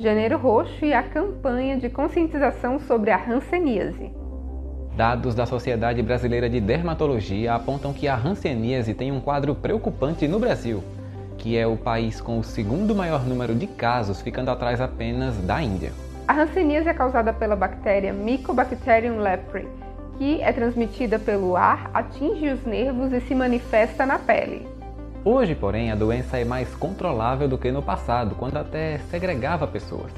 [0.00, 4.12] Janeiro Roxo e a campanha de conscientização sobre a hanseníase.
[4.96, 10.38] Dados da Sociedade Brasileira de Dermatologia apontam que a hanseníase tem um quadro preocupante no
[10.38, 10.84] Brasil,
[11.36, 15.60] que é o país com o segundo maior número de casos, ficando atrás apenas da
[15.60, 15.90] Índia.
[16.28, 19.66] A hanseníase é causada pela bactéria Mycobacterium leprae,
[20.16, 24.77] que é transmitida pelo ar, atinge os nervos e se manifesta na pele.
[25.24, 30.12] Hoje, porém, a doença é mais controlável do que no passado, quando até segregava pessoas.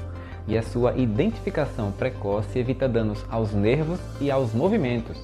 [0.47, 5.17] E a sua identificação precoce evita danos aos nervos e aos movimentos.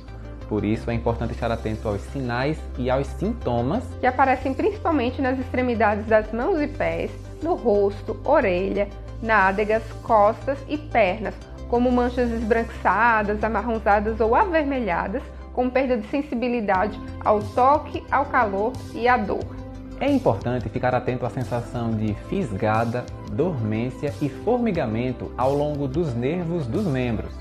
[0.50, 5.38] Por isso é importante estar atento aos sinais e aos sintomas que aparecem principalmente nas
[5.38, 7.12] extremidades das mãos e pés,
[7.44, 8.88] no rosto, orelha,
[9.22, 11.36] nádegas, costas e pernas,
[11.70, 15.22] como manchas esbranquiçadas, amarronzadas ou avermelhadas,
[15.54, 19.67] com perda de sensibilidade ao toque, ao calor e à dor.
[20.00, 26.68] É importante ficar atento à sensação de fisgada, dormência e formigamento ao longo dos nervos
[26.68, 27.32] dos membros,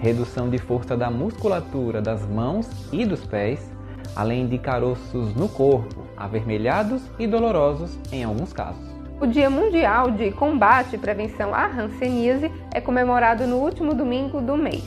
[0.00, 3.70] redução de força da musculatura das mãos e dos pés,
[4.16, 8.84] além de caroços no corpo, avermelhados e dolorosos em alguns casos.
[9.20, 14.56] O Dia Mundial de Combate e Prevenção à Hanseníase é comemorado no último domingo do
[14.56, 14.84] mês.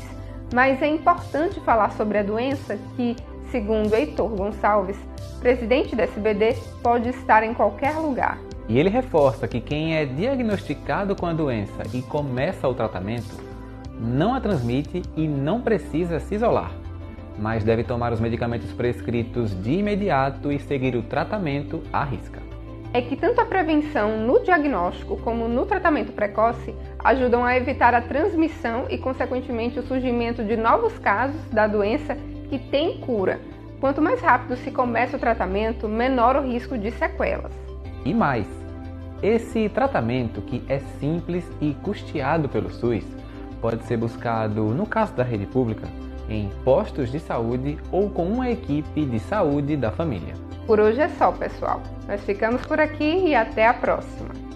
[0.53, 3.16] Mas é importante falar sobre a doença que,
[3.52, 4.98] segundo Heitor Gonçalves,
[5.40, 8.38] presidente da SBD, pode estar em qualquer lugar.
[8.67, 13.48] E ele reforça que quem é diagnosticado com a doença e começa o tratamento
[14.00, 16.72] não a transmite e não precisa se isolar,
[17.38, 22.42] mas deve tomar os medicamentos prescritos de imediato e seguir o tratamento à risca.
[22.94, 28.02] É que tanto a prevenção no diagnóstico como no tratamento precoce ajudam a evitar a
[28.02, 32.18] transmissão e, consequentemente, o surgimento de novos casos da doença
[32.50, 33.40] que tem cura,
[33.80, 37.52] Quanto mais rápido se começa o tratamento, menor o risco de sequelas.
[38.03, 38.48] E mais,
[39.22, 43.06] esse tratamento, que é simples e custeado pelo SUS,
[43.62, 45.88] pode ser buscado, no caso da rede pública,
[46.28, 50.34] em postos de saúde ou com uma equipe de saúde da família.
[50.66, 51.81] Por hoje é só, pessoal.
[52.07, 54.47] Nós ficamos por aqui e até a próxima.